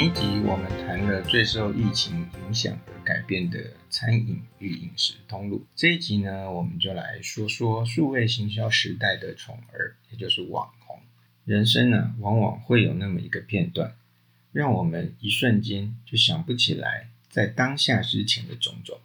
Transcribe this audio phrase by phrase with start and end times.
[0.00, 10.98] 前一集我们谈了最受疫情影响而改变的餐饮与饮食通路，这一集呢，我们就来说说数位行销时代的宠儿，也就是网红。
[11.44, 13.94] 人生呢，往往会有那么一个片段，
[14.52, 18.98] 让我们一瞬间就想不起来在当下之前的种种，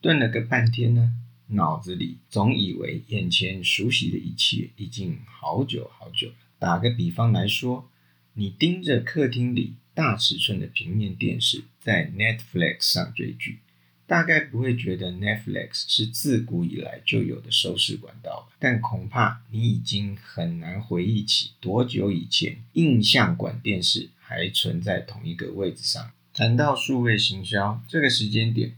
[0.00, 1.12] 顿了个半天呢，
[1.48, 6.34] 脑子里总以为眼前熟悉的一切已经好久好久了。
[6.58, 7.90] 打个比方来说，
[8.32, 13.58] 你盯着客厅里大尺寸的平面电视，在 Netflix 上追剧，
[14.06, 18.56] 大概不会觉得 Netflix 是自古以来就有的收视管道吧？
[18.60, 26.12] 但恐怕你已经很难回忆起多久以前，印象馆电视还存在同一个位置上。
[26.32, 28.76] 谈到数位行销这个时间点，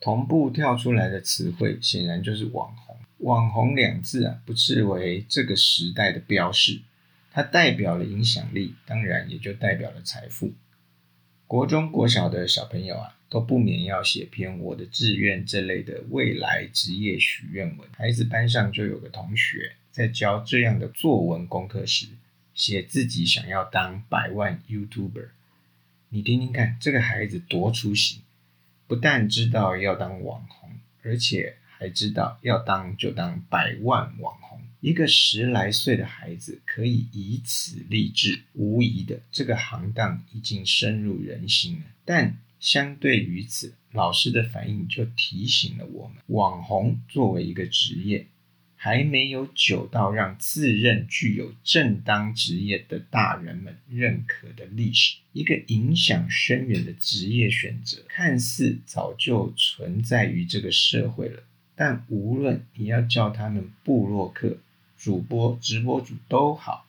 [0.00, 2.96] 同步跳出来的词汇，显然就是网红。
[3.18, 6.80] 网红两字啊，不视为这个时代的标识。
[7.32, 10.52] 它代表了影响力，当然也就代表了财富。
[11.46, 17.88] 国中、国小的小朋友啊，都不免要写篇我的志愿这类的未来职业许愿文。
[17.96, 22.06] 孩子班上就有个同学在教这样的作文功课时，
[22.54, 25.28] 写自己想要当百万 YouTuber。
[26.10, 28.20] 你听听看，这个孩子多出息！
[28.86, 30.70] 不但知道要当网红，
[31.02, 34.51] 而且还知道要当就当百万网红。
[34.82, 41.84] 一个十来岁的孩子可以以此励志，无疑的，这个行当已经深入人心了。
[42.04, 48.26] 但相对于此，老师的反应就提醒了我们：网红作为一个职业，
[48.74, 55.18] 还没有久到让自认具有正当职业的大人们认可的历史。
[55.32, 61.44] 一个影响深远的职业选择，看似早就存在于这个社会了，
[61.76, 64.58] 但无论你要叫他们布洛克。
[65.02, 66.86] 主播、直播主都好，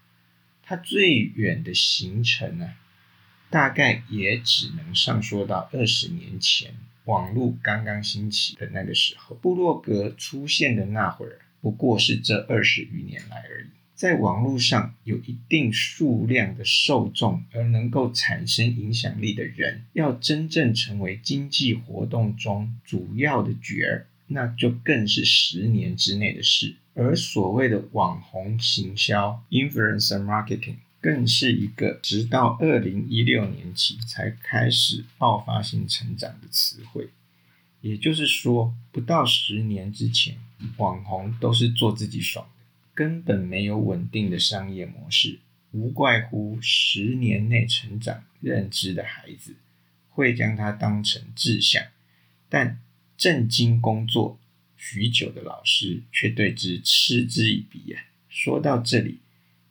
[0.61, 2.75] 他最远的行程呢，
[3.49, 6.75] 大概也只能上说到二十年前，
[7.05, 13.69] 网络刚刚兴起的那个时候，部落格出现的那会儿，不过是这二十余年来而已。
[13.95, 26.75] 在网络上有一定数量的受众而能够产生影响力的人，要真正成为经济活动中主要的角儿，那就更是十年之内的事。
[26.95, 37.09] 而所谓的网红行销 （influencer marketing） 更是一个直到二零一六年起才开始爆发性成长的词汇。
[37.81, 40.37] 也就是说，不到十年之前，
[40.77, 42.63] 网红都是做自己爽的，
[42.93, 45.39] 根本没有稳定的商业模式。
[45.71, 49.55] 无怪乎十年内成长认知的孩子
[50.11, 51.83] 会将它当成志向，
[52.47, 52.79] 但
[53.17, 54.39] 正经工作。
[54.75, 58.03] 许久的老师却对之嗤之以鼻呀！
[58.27, 59.19] 说到这里，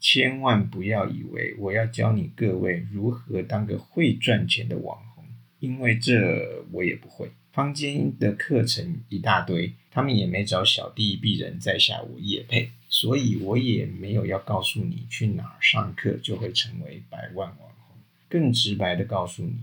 [0.00, 5.24] 千万不要以为我要教你各位如何当个会赚钱的网红，
[5.60, 7.30] 因为这我也不会。
[7.52, 17.98] 坊间的课程一大堆，他们也没找小弟鄙人在下我也配，所以我也没有要告诉你去哪儿上课就会成为百万网红。
[18.30, 19.56] 更直白的告诉你，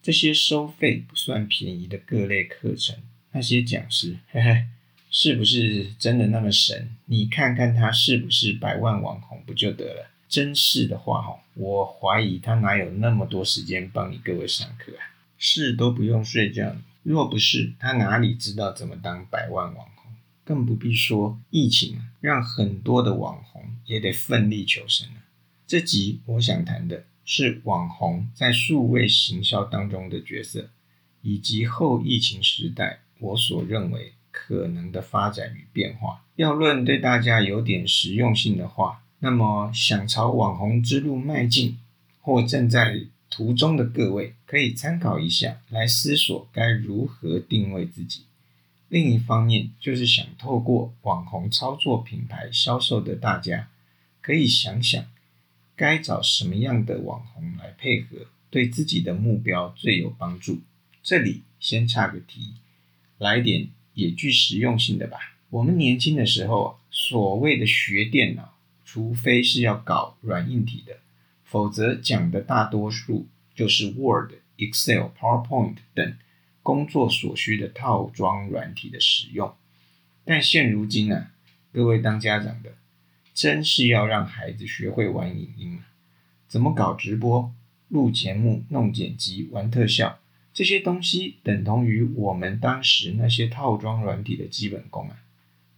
[0.00, 2.96] 这些收费不算便宜的各类课程，
[3.34, 4.64] 那些讲师，嘿嘿。
[5.16, 6.90] 是不是真的那么神？
[7.06, 10.10] 你看看他是不是百万网红不就得了？
[10.28, 15.14] 真是的话哈，我怀疑他哪有那么多时间帮你各位上课啊？
[15.38, 16.74] 是都不用睡觉。
[17.04, 20.12] 若不是他哪里知道怎么当百万网红？
[20.44, 25.22] 更不必说疫情让很多的网红也得奋力求生了。
[25.64, 30.70] 这集我想谈的是网红在数位行销当中的角色，
[31.22, 34.12] 以及后疫情时代我所认为。
[34.36, 41.78] 可能的发展与变化，要论对大家有点实用性的话，那么想朝网红之路迈进，
[42.20, 48.24] 或正在途中的各位，可以参考一下，来思索该如何定位自己。
[48.88, 53.68] 另一方面，就是想透过网红操作品牌销售的大家，
[54.20, 55.04] 可以想想
[55.76, 60.60] 该找什么样的网红来配合，对自己的目标最有帮助。
[61.04, 62.54] 这里先插个题，
[63.24, 63.68] 来点。
[63.96, 65.18] 也具实用性的吧。
[65.50, 70.98] 我们年轻的时候，所谓的学电脑，除非是要搞软硬体的，
[71.44, 76.16] 否则讲的大多数就是 Word、Excel、PowerPoint 等
[76.60, 79.54] 工作所需的套装软体的使用。
[80.24, 81.28] 但现如今呢，
[81.72, 82.74] 各位当家长的，
[83.32, 85.86] 真是要让孩子学会玩影音啊，
[86.48, 87.54] 怎么搞直播、
[87.86, 90.18] 录节目、弄剪辑、玩特效。
[90.54, 95.16] 这些东西等同于我们当时那些套装软体的基本功啊！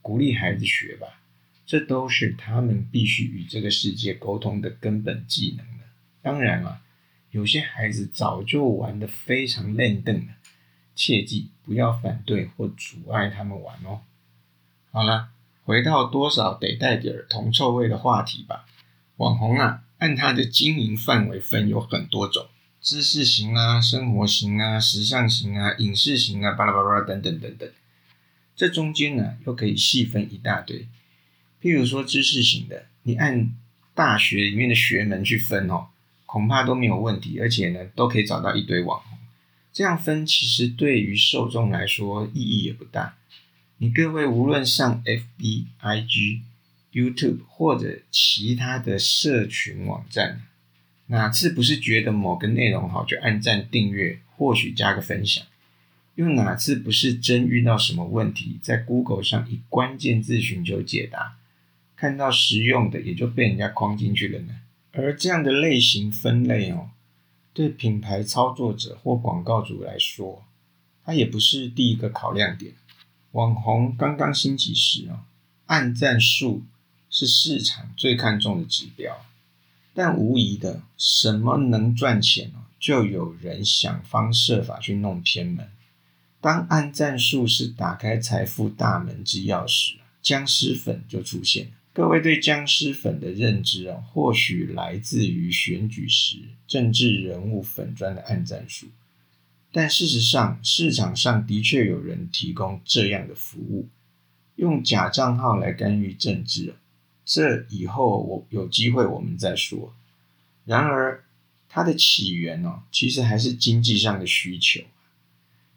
[0.02, 1.22] 鼓励孩子学吧，
[1.64, 5.86] 这都是他们必须与这个世界沟通的根本技能了。
[6.20, 6.82] 当然了，
[7.30, 10.34] 有些孩子早就玩得非常嫩邓了，
[10.94, 14.02] 切记不要反对或阻碍他们玩哦。
[14.92, 15.30] 好了，
[15.64, 18.66] 回到多少得带点铜臭味的话题吧。
[19.16, 22.46] 网红啊，按它的经营范围分有很多种，
[22.86, 27.68] 知识型啊、生活型啊、时尚型啊、影视型啊，巴拉巴拉等等等等。
[28.54, 30.86] 这中间呢，又可以细分一大堆。
[31.60, 33.50] 譬如说知识型的，你按
[33.92, 35.88] 大学里面的学门去分哦。
[36.26, 39.18] 恐怕都没有问题，而且呢，都可以找到一堆网红。
[39.72, 43.16] 这样分其实对于受众来说意义也不大。
[43.78, 46.42] 你各位无论上 FB、IG、
[46.92, 50.42] YouTube 或者其他的社群网站，
[51.08, 55.44] 哪次不是觉得某个内容好就按赞订阅，或许加个分享？
[56.16, 61.36] 又哪次不是真遇到什么问题，在 Google 上以关键字寻求解答，
[61.94, 64.54] 看到实用的也就被人家框进去了呢？
[64.92, 66.88] 而这样的类型分类哦，
[67.52, 70.42] 对品牌操作者或广告主来说，
[71.04, 72.72] 它也不是第一个考量点。
[73.32, 75.20] 网红刚刚兴起时哦，
[75.66, 76.64] 按赞数
[77.10, 79.24] 是市场最看重的指标。
[79.96, 85.66] 但无疑的，什么能赚钱，就有人想方设法去弄偏门。
[86.38, 91.70] 当暗战术是打开财富大门之钥匙，僵尸粉就出现了。
[91.94, 98.88] 各位对僵尸粉的认知啊，或许来自于选举时政治人物粉砖的暗战术，
[99.72, 103.88] 但事实上市场上的确有人提供这样的服务，
[104.56, 106.74] 用假账号来干预政治
[107.26, 109.92] 这以后我有机会我们再说。
[110.64, 111.24] 然而
[111.68, 114.80] 它的起源哦，其实还是经济上的需求。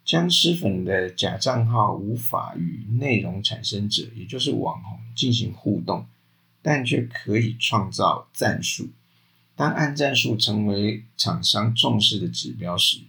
[0.05, 6.07] 僵尸粉的假账号无法与内容产生者，也就是网红进行互动，
[6.61, 8.89] 但却可以创造赞数。
[9.55, 12.99] 当按赞数成为厂商重视的指标时，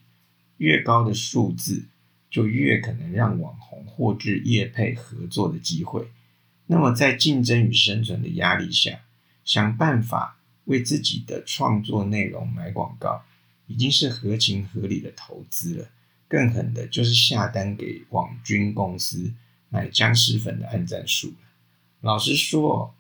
[0.57, 1.85] 越高的数字
[2.31, 6.09] 就越可能让网红获知业配合作的机会。
[6.73, 9.01] 那么，在竞争与生存的压力下，
[9.45, 13.25] 想办法为自己的创作内容买广告，
[13.67, 15.89] 已经是合情合理的投资了。
[16.29, 19.35] 更狠的就是下单给网军公司
[19.69, 21.33] 买僵尸粉的暗战术
[22.03, 22.95] 老实说，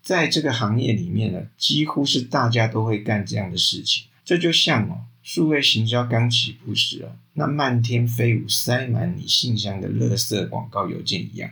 [0.00, 4.04] 在这个行业里面呢，几乎是大家都会干这样的事情。
[4.24, 11.50] 这就像哦，数位行销刚起步时哦，那漫天飞舞塞满你信箱的垃圾广告邮件一样，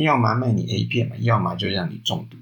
[0.00, 2.36] 要么卖你 A 片嘛，要么就让你中毒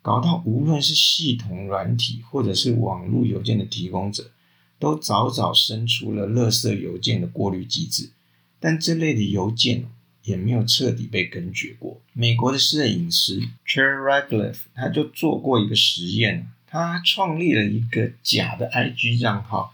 [0.00, 4.30] 搞到无论是系统软体或者是网络邮件的提供者。
[4.78, 8.10] 都早早生出了垃圾邮件的过滤机制，
[8.58, 9.84] 但这类的邮件
[10.24, 12.00] 也没有彻底被根绝过。
[12.12, 19.72] 美国的摄影师 Cher Radcliffe 他就做过一个实验，他创立了一个假的 IG 账号，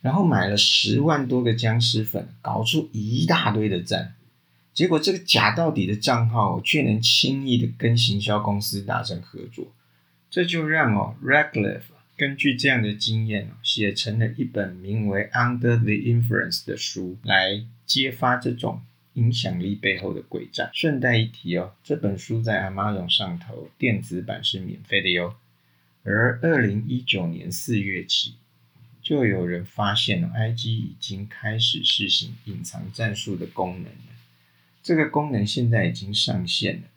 [0.00, 4.16] 然后买了十万多个僵尸粉，搞出一大堆的赞，
[4.78, 9.72] 结果这个假到底的账号却能轻易的跟行销公司达成合作，
[10.30, 11.94] 这就让哦 r a g l i f f。
[12.16, 18.80] 根据这样的经验写成了一本名为《Under the Influence》的书，来揭发这种
[19.14, 20.70] 影响力背后的诡诈。
[20.72, 25.34] 顺带一提哦，这本书在 Amazon 上头电子版是免费的哟。
[26.04, 28.34] 而二零一九年四月起，
[29.02, 34.17] 就有人发现了 IG 已经开始试行隐藏战术的功能了。
[34.88, 36.88] 这个功能现在已经上线了。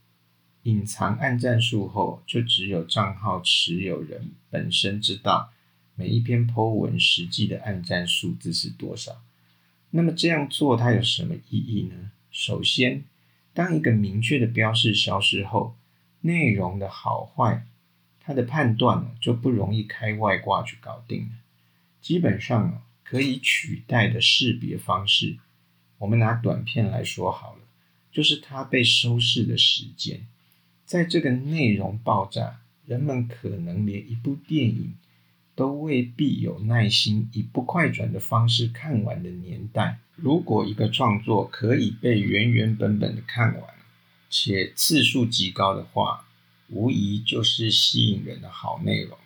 [0.64, 5.52] 隐藏按赞数后，就只有账号持有人本身知道
[5.96, 9.22] 每一篇 po 文实际的按赞数字是多少。
[9.90, 12.12] 那么这样做它有什么意义呢？
[12.32, 13.04] 首先，
[13.54, 15.76] 当一个明确的标示消失后，
[16.22, 17.66] 内容的好坏，
[18.22, 21.32] 它的判断呢就不容易开外挂去搞定了。
[22.00, 25.40] 基本上可以取代的识别方式，
[25.98, 27.61] 我们拿短片来说好了，
[28.12, 30.28] 就是它被收视的时间。
[30.86, 34.96] 在这个内容爆炸，人们可能连一部电影
[35.56, 43.70] 都未必有耐心以不快转的方式看完的年代，如果一个创作可以被原原本本的看完，
[44.30, 46.26] 且次数极高的话，
[46.68, 49.18] 无疑就是吸引人的好内容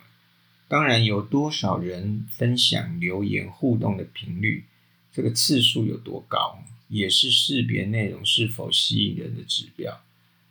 [0.67, 4.65] 当然，有多少人分享、留言、互动的频率，
[5.11, 6.59] 这个次数有多高，
[6.95, 10.01] 也是识别内容是否吸引人的指标。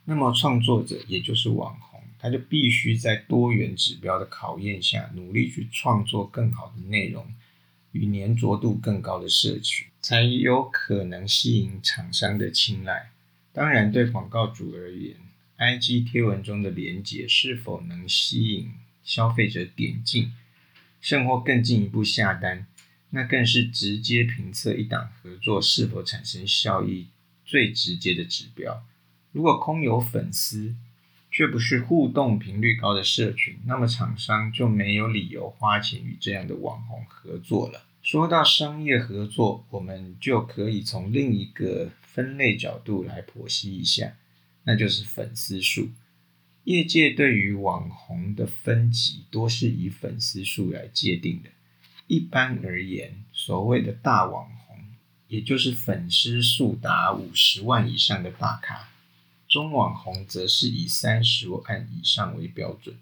[0.04, 7.26] 那么创作者也就是网红，他就必须在多元指标的考验下，努力去创作更好的内容
[7.92, 13.10] 与粘着度更高的社群，才有可能吸引厂商的青睐。
[13.52, 15.16] 当然，对广告主而言
[15.58, 18.70] ，IG 贴文中的连接是否能吸引
[19.02, 20.32] 消费者点进，
[21.00, 22.66] 甚或更进一步下单，
[23.14, 27.06] 那更是直接评测一档合作是否产生效益
[27.44, 28.85] 最直接的指标。
[29.30, 30.75] 如果空有粉丝，
[31.30, 37.85] 却不是互动频率高的社群，那么厂商就没有理由花钱与这样的网红合作了。
[38.02, 44.16] 说到商业合作，我们就可以从另一个分类角度来剖析一下，
[44.64, 45.90] 那就是粉丝数。
[46.64, 51.50] 业界对于网红的分级多是以粉丝数来界定的。
[52.06, 54.78] 一般而言，所谓的大网红，
[55.28, 58.88] 也就是粉丝数达五十万以上的大咖。
[59.49, 62.96] 中网红则是以三十万以上为标准，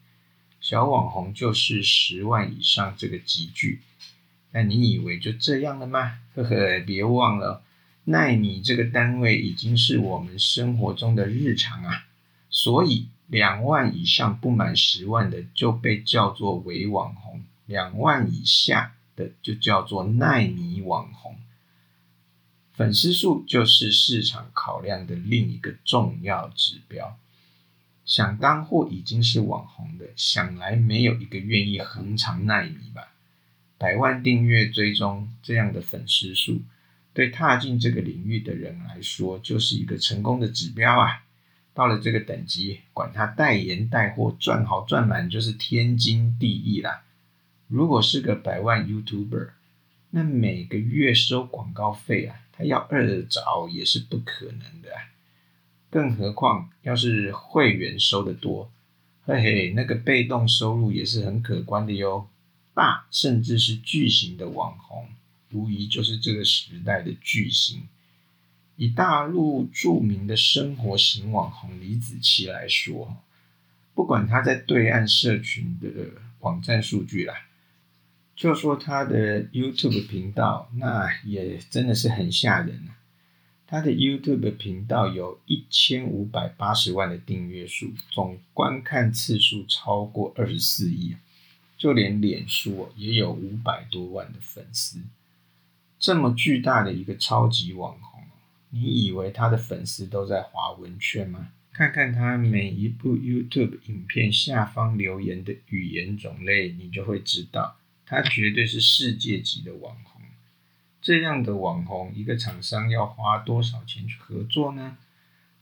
[0.61, 3.81] 小网红就是十万以上这个级距。
[4.53, 6.19] 那你以为就这样了吗？
[6.35, 7.63] 呵呵，别忘了，
[8.05, 12.05] 奈米这个单位已经是我们生活中的日常啊。
[12.51, 21.37] 所以两万以上不满十万的就被叫做伪网红，两万以下的就叫做奈米网红。
[22.73, 27.19] 粉丝数就是市场考量的另一个重要指标。
[28.05, 33.13] 想当或已经是网红的，想来没有一个愿意横长奈米吧？
[33.79, 36.63] 百万订阅追踪这样的粉丝数，
[37.13, 41.25] 对踏进这个领域的人来说，就是一个成功的指标啊！
[41.75, 47.05] 到了这个等级，管他代言带货赚好赚满，就是天经地义啦。
[47.73, 49.49] 如果是个百万 YouTuber，
[50.11, 52.37] 那每个月收广告费啊！
[52.53, 54.91] 他要二找也是不可能的，
[55.89, 58.71] 更何况要是会员收的多，
[59.25, 62.29] 嘿嘿，那个被动收入也是很可观的哟。
[62.75, 65.09] 大甚至是巨型的网红，
[65.53, 67.89] 无疑就是这个时代的巨星。
[68.77, 73.17] 以大陆著名的生活型网红李子柒来说，
[73.95, 75.89] 不管他在对岸社群的
[76.41, 77.35] 网站数据啦。
[78.35, 82.99] 就说他的 YouTube 频道，那也真的是很吓人啊！
[83.67, 91.17] 他的 YouTube 频道有一千五百八十万的订阅数，总观看次数超过二十四亿，
[91.79, 95.01] 就连脸书也有五百多万的粉丝。
[95.99, 98.25] 这么巨大的一个超级网红，
[98.71, 101.49] 你以为他的粉丝都在华文圈吗？
[101.73, 107.77] 看看他每一部 YouTube 影片下方留言的语言种类，你就会知道。
[108.13, 110.21] 他绝对是世界级的网红，
[111.01, 114.99] 这样的网红，一个厂商要花多少钱去合作呢？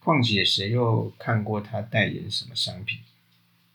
[0.00, 2.98] 况且谁又看过他代言什么商品？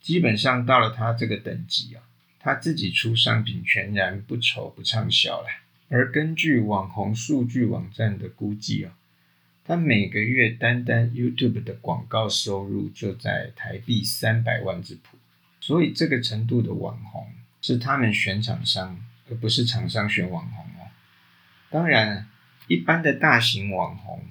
[0.02, 2.04] 基本上到了他这个等级啊，
[2.38, 5.48] 他自己出商品全然不愁不畅销了。
[5.88, 8.98] 而根据网红数据网站的估计啊，
[9.64, 15.18] 他每个月单单 YouTube 的广告收入就在台币三百万之谱，
[15.62, 17.26] 所以这个程度的网红。
[17.68, 20.86] 是他们选厂商，而不是厂商选网红哦。
[21.72, 22.30] 当然，
[22.68, 24.24] 一般的大型网红，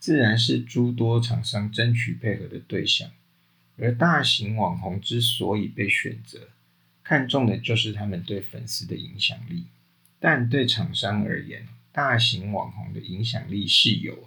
[0.00, 3.08] 自然是诸多厂商争取配合的对象。
[3.78, 6.48] 而大型网红之所以被选择，
[7.04, 9.66] 看中的就是他们对粉丝的影响力。
[10.18, 14.26] 但对厂商而言，大型网红的影响力是有，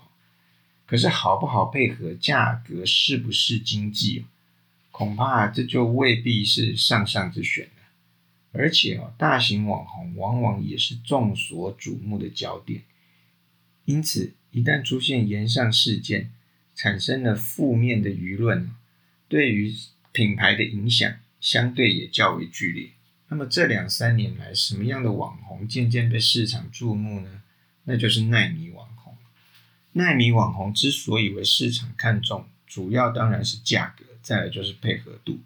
[0.85, 4.27] 可是好不好配合，价格是不是经济，
[4.91, 7.67] 恐怕这就未必是上上之选。
[8.51, 12.81] 而且哦，大型网红往往也是众所瞩目的焦点，
[13.85, 16.31] 因此一旦出现言上事件，
[16.75, 18.71] 产生了负面的舆论，
[19.27, 19.73] 对于
[20.11, 22.89] 品牌的影响相对也较为剧烈。
[23.27, 27.43] 那么这两三年来，什么样的网红渐渐被市场注目呢？
[27.83, 29.15] 那就是奈米网红。
[29.91, 35.39] 奈米网红之所以为市场看重，主要当然是价格，再来就是配合度。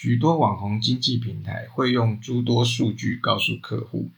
[0.00, 4.08] 许多网红经济平台会用诸多数据告诉客户，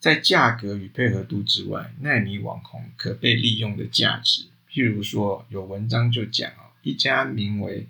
[0.00, 4.46] 在价格与配合度之外，奈米网红可被利用的价值。
[4.68, 7.86] 譬如说，有文章就讲哦，一家名为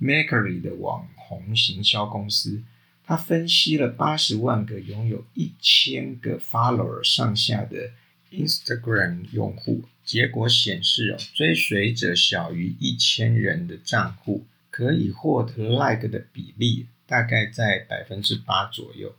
[0.00, 2.60] Makery 的网红行销公司，
[3.04, 7.92] 他分析了八十万个拥有一千个 follower 上下的
[8.32, 14.44] Instagram 用户，结果显示哦，追随者小于一千人的账户。
[14.80, 19.14] 可以获得 like 的比例大概在百分之八左右，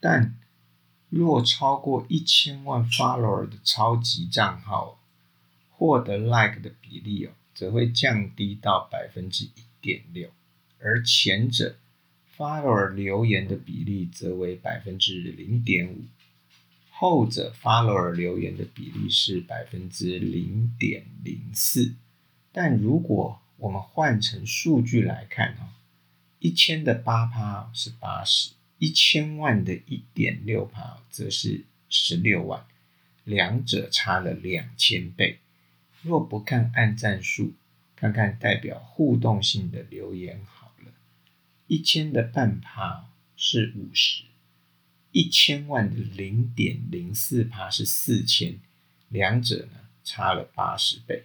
[0.00, 0.34] 但
[1.10, 4.98] 若超过一千万 follower 的超级账号，
[5.68, 9.50] 获得 like 的比例哦，则会降低到百分之一
[9.82, 10.30] 点六，
[10.80, 11.76] 而前者
[12.34, 16.04] follower 留言的比例则为百分之零点五，
[16.90, 21.92] 后者 follower 留言的比例是百分之零点零四，
[22.50, 25.74] 但如果我们换成数据来看哈，
[26.38, 32.66] 一千的八趴是八十，一千万的一点六趴则是十六万，
[33.24, 35.38] 两者差了两千倍。
[36.02, 37.54] 若不看按赞数，
[37.96, 40.92] 看看代表互动性的留言好了。
[41.66, 44.24] 一千的半趴是五十，
[45.12, 48.60] 一千万的零点零四趴是四千，
[49.08, 51.24] 两者呢差了八十倍。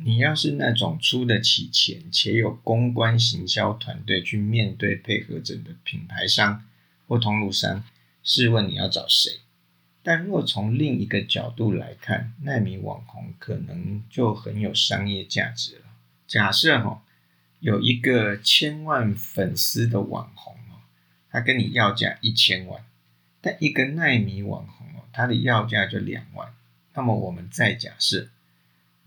[0.00, 6.64] 你要是那种出得起钱且有公关行销团队去面对配合者的品牌商
[7.06, 7.82] 或通路商，
[8.22, 9.40] 试问你要找谁？
[10.02, 15.82] 但若从另一个角度来看，奈米网红可能就很有商业价值了。
[16.26, 17.02] 假设哈
[17.58, 20.78] 有一个千万粉丝的网红哦，
[21.30, 22.84] 他跟你要价一千万，
[23.40, 26.54] 但一个奈米网红哦，他的要价就两万。
[26.94, 28.28] 那么我们再假设，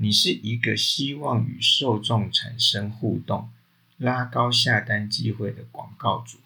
[0.01, 3.51] 你是一个希望与受众产生互动、
[3.98, 6.39] 拉高下单机会的广告主。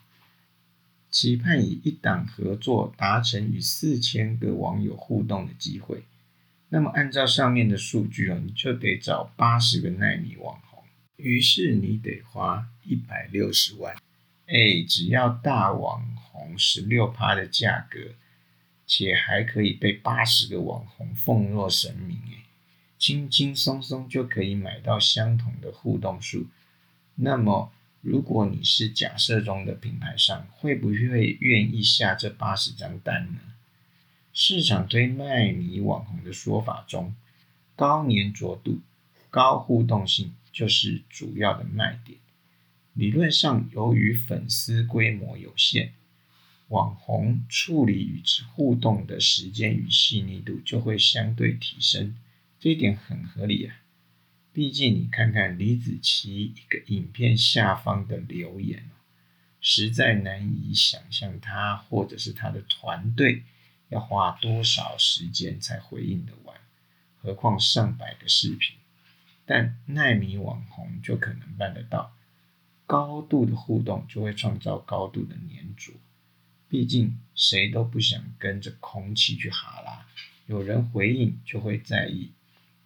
[1.10, 6.04] 期盼以一档合作达成与四千个网友互动的机会，
[6.68, 10.84] 那么按照上面的数据哦，你就得找八十个奈米网红，
[11.16, 13.96] 于是你得花一百六十万。
[14.48, 18.16] 哎，只要大网红十六趴的价格，
[18.86, 22.45] 且还可以被八十个网红奉若神明，哎，
[22.98, 26.48] 轻轻松松就可以买到相同的互动数，
[27.16, 27.72] 那么。
[28.02, 33.40] 如果你是假设中的品牌商，会不会愿意下这八十张单呢？
[34.32, 37.16] 市场对卖米网红的说法中，
[37.76, 38.82] 高粘着度、
[39.32, 42.20] 高互动性就是主要的卖点。
[42.94, 45.94] 理论上，由于粉丝规模有限，
[46.68, 52.16] 网红处理与之互动的时间与细腻度就会相对提升，
[52.66, 53.76] 这一点很合理啊。
[54.52, 58.90] 毕竟，你看看李子柒一个影片下方的留言
[59.62, 63.44] 实在难以想象他或者是他的团队
[63.90, 66.58] 要花多少时间才回应得完，
[67.22, 68.76] 何况上百个视频。
[69.46, 72.16] 但奈米网红就可能办得到，
[72.88, 75.94] 高度的互动就会创造高度的粘着。
[76.68, 80.08] 毕竟，谁都不想跟着空气去哈拉，
[80.48, 82.32] 有人回应就会在意。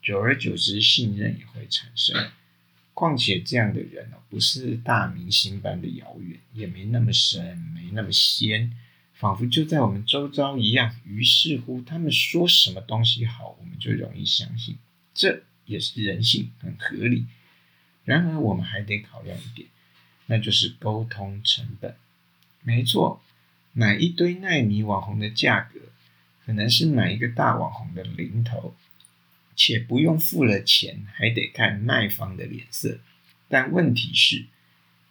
[0.02, 2.32] 久而久之，信任也会产生。
[2.94, 8.76] 况且这样的人哦，不是大明星般的遥远，也没那么神，没那么仙，
[9.14, 10.94] 仿佛就在我们周遭一样。
[11.06, 14.78] 于是乎，他们说什么东西好，我们就容易相信。
[15.14, 17.26] 这也是人性，很合理。
[18.04, 19.70] 然而，我们还得考量一点，
[20.26, 21.96] 那就是沟通成本。
[22.64, 23.22] 没错，
[23.72, 25.80] 买一堆奈米网红的价格，
[26.46, 28.76] 可能是买一个大网红的零头。
[29.60, 33.00] 且不用付了钱，还得看卖方的脸色。
[33.50, 34.46] 但问题是，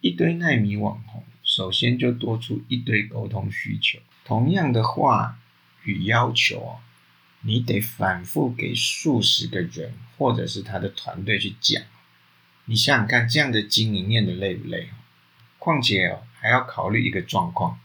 [0.01, 3.99] 一堆奈米网红，首先就多出一堆沟通需求。
[4.25, 5.37] 同样的话
[5.83, 6.79] 与要求哦，
[7.41, 11.83] 你得反复给数十个人或者是他的团队去讲。
[12.65, 14.89] 你想想看，这样的经营念的累不累？
[15.59, 17.79] 况且哦，还要考虑一个状况：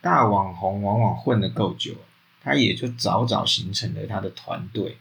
[0.00, 1.96] 大网红往往混得够久，
[2.40, 4.98] 他也就早早形成了他的团队。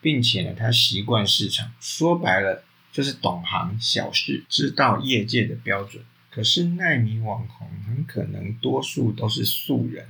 [0.00, 6.04] 并且呢，他习惯市场，说白了就是懂行小事，知道业界的标准。
[6.30, 10.06] 可是奈米网红很可能多数都是素人，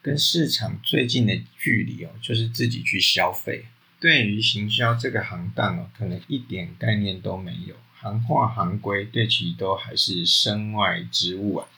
[0.00, 3.64] 跟市场最近的距离哦，就是自己去消费。
[3.98, 11.68] 对于行销这个行当哦，可能一点概念都没有，行话行规对其都还是身外之物啊。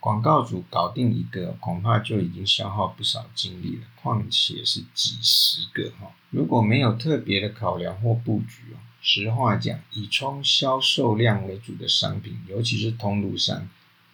[0.00, 6.10] 广告主搞定一个，恐怕就已经消耗不少精力了，况且是几十个哈。
[6.30, 13.68] 如果没有特别的考量或布局哦，实话讲，以冲销售量为主的商品，尤其是通路商，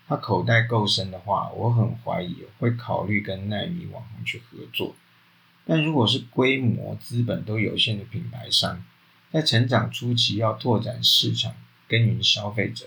[0.09, 4.96] 他口袋够深的话，我很怀疑会考虑跟奈米网红去合作。
[5.64, 8.85] 但如果是规模资本都有限的品牌商，
[9.31, 11.55] 在成长初期要拓展市场，
[11.87, 12.87] 耕耘消费者。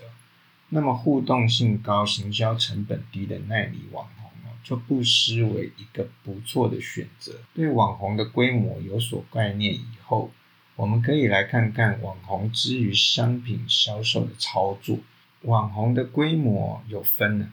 [0.70, 7.34] 那么互动性高、行销成本低的奈米网红哦，就不失为一个不错的选择。
[7.52, 10.30] 对网红的规模有所概念以后，
[10.76, 14.98] 我们可以来看看网红之于商品销售的操作。
[15.42, 17.50] 网红的规模有分呢，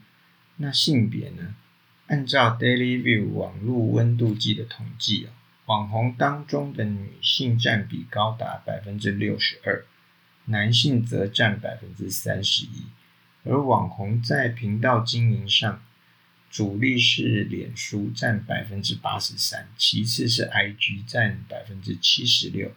[0.58, 1.56] 那性别呢？
[2.06, 5.34] 按照 Daily View 网络温度计的统计啊，
[5.66, 9.86] 网红当中的女性占比高达百分之六十二，
[10.46, 12.84] 男性则占百分之三十一。
[13.50, 15.82] 而网红在频道经营上，
[16.50, 22.72] 主力是脸书占百分之八十三，其次是 IG 占百分之七十六，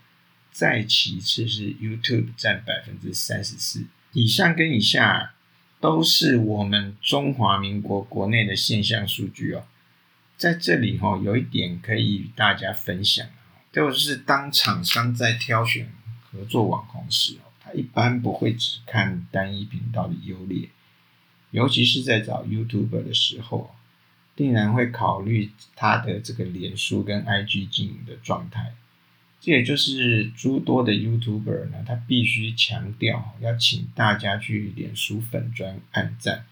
[0.51, 3.87] 再其次是 YouTube 占百分之三十四。
[4.13, 5.35] 以上跟以下
[5.81, 9.65] 都是我们中华民国国内的现象数据哦。
[10.37, 13.27] 在这里哈，有一点可以与大家分享，
[13.73, 15.93] 就是当厂商在挑选
[16.31, 20.69] 合作网红时哦，一般不会只看单一频道的优劣，
[21.51, 23.75] 尤其是在找 YouTuber 的时候，
[24.37, 28.75] 定然会考虑他的这个脸书跟 IG 经营的状态。
[29.41, 36.45] 这也就是诸多的 YouTuber 呢，他必须强调要请大家去脸书粉专按赞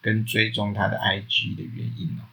[0.00, 2.24] 跟追踪他的 IG 的原因哦。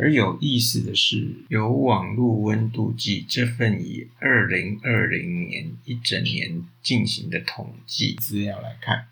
[0.00, 9.08] 而有意思的是，由网络温度计这份以二零二零年一整年进行的统计资料来看，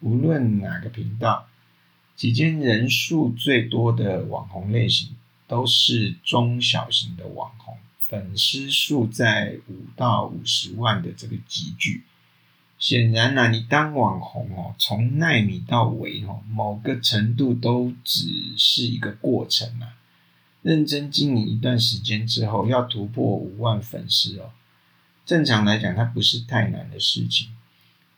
[0.00, 1.48] 无论哪个频道，
[2.14, 5.16] 几间人数最多的网红类型，
[5.48, 12.02] 都是中小型的网红，粉丝数在五到五十万的这个集聚。
[12.78, 19.96] 显然呢，你当网红哦，从奈米到微哦，某个程度都只是一个过程啊。
[20.62, 24.50] 认真经营一段时间之后，要突破五万粉丝哦，
[25.24, 27.48] 正常来讲，它不是太难的事情。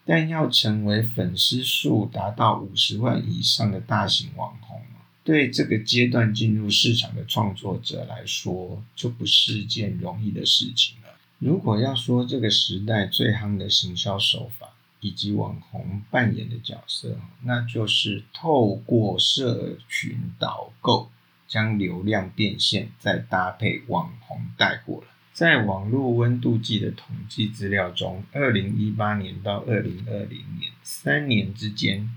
[0.05, 4.83] 但要成为粉丝数达到五十万以上的大型网红，
[5.23, 11.15] 对这个阶段进入市场的创作者来说，就不是件容易的事情了。
[11.39, 21.12] 如果要说这个时代最夯的行销手法以及网红扮演的角色，那就是透过社群导购。
[21.53, 25.09] 将流量变现，再搭配网红带货了。
[25.35, 32.09] 在网络温度计的统计资料中，二零一八年到二零二零年三年之间，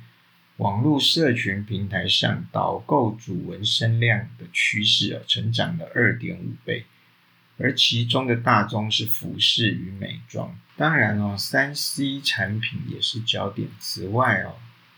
[0.55, 6.85] 网络社群平台上导购主文声量的趋势啊，成长了二点五倍，
[7.57, 10.57] 而其中的大宗是服饰与美妆。
[10.77, 13.67] 当然哦，三 C 产品也是焦点。
[13.81, 14.55] 此外哦。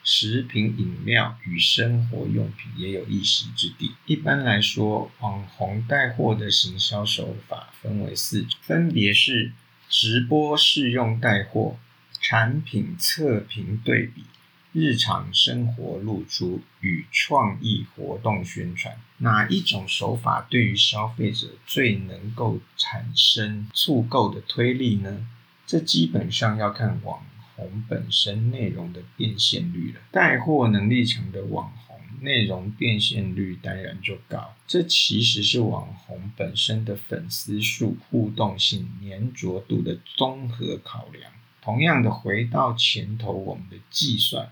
[0.10, 3.92] 食品饮料与生活用品也有一席之地。
[4.06, 9.52] 一般来说，网红带货的行销手法分为四种，分别是
[9.90, 11.78] 直播试用带货、
[12.22, 14.24] 产品测评对比、
[14.72, 18.96] 日常生活露出与创意活动宣传。
[19.18, 25.28] 哪一种手法对于消费者最能够产生促购的推力呢？
[25.66, 27.22] 这基本上要看网。
[27.58, 34.54] 红本身内容的变现率了，带货能力强的网红，内容变现率当然就高。
[34.68, 41.32] 这其实是网红本身的粉丝数、互动性、粘着度的综合考量。
[41.62, 44.52] 同样的，回到前头我们的计算，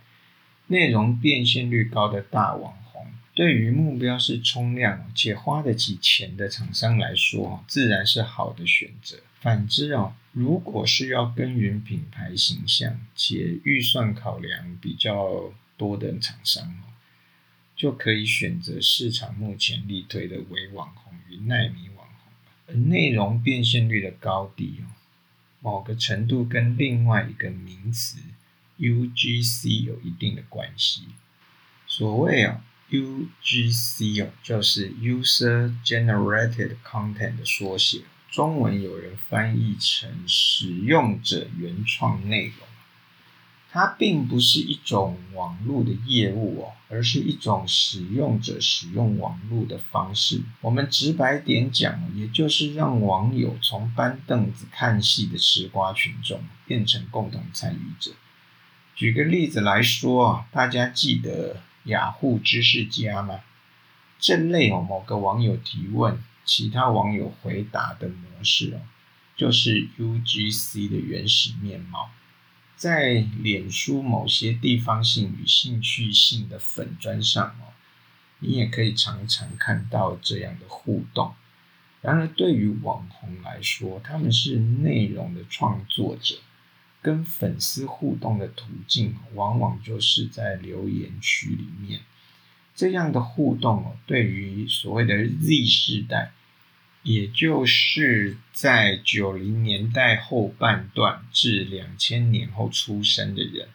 [0.68, 2.85] 内容变现率高的大网红，
[3.36, 9.18] 对于目标是冲量且花得起钱的厂商来说，自然是好的选择。
[9.40, 10.16] 反之啊。
[10.32, 16.92] 如果是要耕耘品牌形象且预算考量比较多的厂商哦，
[17.74, 22.34] 就可以选择市场目前力推的微网红与奈米网红
[22.68, 24.92] 而内容变现率的高低哦，
[25.62, 28.18] 某个程度跟另外一个名词
[28.78, 31.04] UGC 有一定的关系。
[31.88, 38.02] 所谓啊 UGC 哦，就是 User Generated Content 的缩写。
[38.32, 42.68] 中文有人翻译成使用者原创内容，
[43.72, 50.42] 它并不是一种网络的业务哦，而是一种使用者使用网络的方式。
[50.60, 58.12] 我们直白点讲，也就是让网友从搬凳子看戏的吃瓜群众变成共同参与者。
[58.96, 63.42] 举个例子来说啊，大家记得雅虎知识家吗？
[64.20, 66.22] 这类哦，某个网友提问。
[66.44, 68.82] 其他网友回答的模式哦，
[69.36, 72.12] 就是 UGC 的原始面貌。
[72.76, 77.74] 在脸书某些地方性与兴趣性的粉砖上哦，
[78.38, 81.34] 你也可以常常看到这样的互动。
[82.02, 86.36] 然而，对于网红来说，他们是内容的创作者，
[87.06, 92.00] 跟粉丝互动的途径往往就是在留言区里面。
[92.74, 96.32] 这样的互动哦，对于所谓的 Z 世代，
[97.04, 103.70] 也就是在九零年代后半段至两千年后出生的人，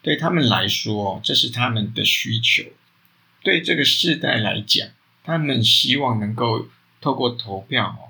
[0.00, 2.64] 对他们来说，这是他们的需求。
[3.42, 4.88] 对这个世代来讲，
[5.22, 6.68] 他们希望能够
[7.02, 8.08] 透过投票哦，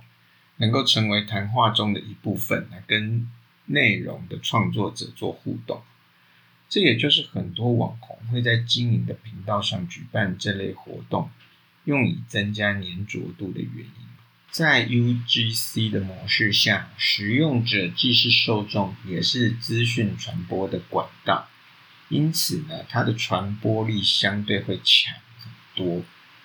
[0.59, 3.29] 能够成为谈话中的一部分，来跟
[3.67, 5.83] 内容的创作者做互动。
[6.69, 11.31] 这也就是很多网红会在经营的频道上举办这类活动，
[11.85, 14.07] 用以增加粘着度的原因。
[14.51, 21.49] 在 UGC 的模式下，使用者既是受众，也是资讯传播的管道。
[22.09, 26.03] 因此呢，它的传播力相对会强很多。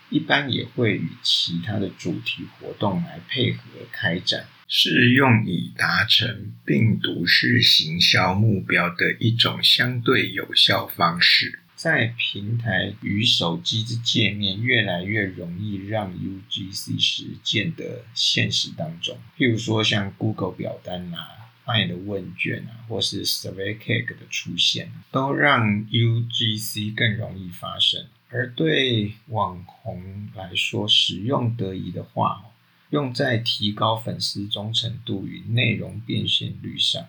[0.10, 11.60] 一般也会与其他的主题活动来配合开展，是用以达成病毒式行销目标的一种相对有效方式。
[11.76, 21.28] 在平台与手机之界面越来越容易让 UGC 实践的现实当中，譬如说像 Google 表单啊、
[21.66, 28.06] 爱的问卷啊，或是 SurveyCake 的出现，都让 UGC 更容易发生。
[28.30, 32.44] 而对网红来说，使用得宜的话，
[32.90, 37.06] 用在提高粉丝忠诚度与内容变现率上，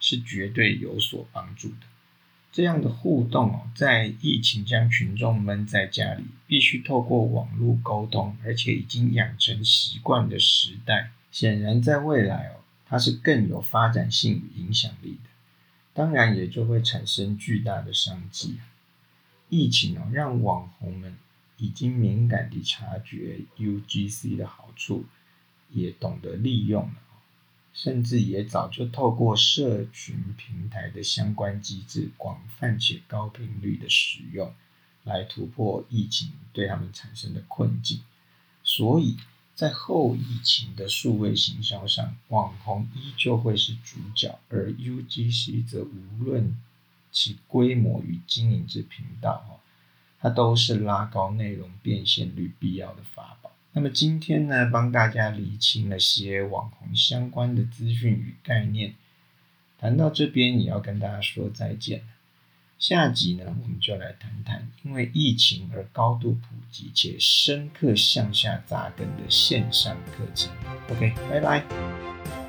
[0.00, 1.86] 是绝对有所帮助的。
[2.52, 15.30] 这样的互动哦，在疫情将群众闷在家里，必须透过网络沟通，而且已经养成习惯的时代，显然在未来哦，它是更有发展性与影响力的。
[15.92, 18.58] 当然，也就会产生巨大的商机。
[19.48, 21.16] 疫情哦，让网红们
[21.56, 25.04] 已经敏感地察觉 UGC 的好处，
[25.70, 26.94] 也懂得利用了。
[27.72, 34.54] 甚至也早就透过社群平台的相关机制，广泛且高频率的使用，
[35.02, 38.00] 来突破疫情对他们产生的困境。
[38.62, 39.16] 所以
[39.56, 46.56] 在后疫情的数位行销上，网红依旧会是主角，而 UGC 则无论
[47.10, 49.60] 其规模与经营之频道，哈，
[50.24, 53.52] 它都是拉高内容变现率必要的法宝。
[53.72, 58.94] 那么今天呢，帮大家理清了些网红相关的资讯与概念。
[59.78, 62.06] 谈到这边，也要跟大家说再见了。
[62.78, 70.50] 下集呢，我们就来谈谈因为疫情而高度普及且深刻向下扎根的线上课程。
[70.88, 72.43] OK，拜拜。